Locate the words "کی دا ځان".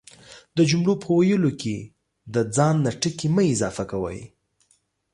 1.61-2.75